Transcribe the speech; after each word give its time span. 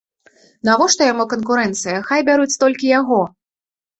Навошта 0.67 1.03
яму 1.13 1.25
канкурэнцыя, 1.33 1.97
хай 2.09 2.25
бяруць 2.29 2.57
толькі 2.63 2.89
яго. 2.99 3.21